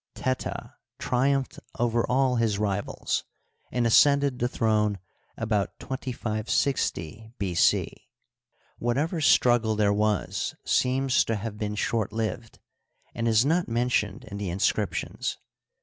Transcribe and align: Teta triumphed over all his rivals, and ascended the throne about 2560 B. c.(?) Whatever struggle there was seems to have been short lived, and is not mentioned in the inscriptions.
Teta 0.15 0.73
triumphed 0.97 1.59
over 1.77 2.03
all 2.07 2.37
his 2.37 2.57
rivals, 2.57 3.23
and 3.71 3.85
ascended 3.85 4.39
the 4.39 4.47
throne 4.47 4.97
about 5.37 5.77
2560 5.79 7.33
B. 7.37 7.53
c.(?) 7.53 8.09
Whatever 8.79 9.21
struggle 9.21 9.75
there 9.75 9.93
was 9.93 10.55
seems 10.65 11.23
to 11.25 11.35
have 11.35 11.59
been 11.59 11.75
short 11.75 12.11
lived, 12.11 12.57
and 13.13 13.27
is 13.27 13.45
not 13.45 13.67
mentioned 13.67 14.23
in 14.23 14.37
the 14.39 14.49
inscriptions. 14.49 15.37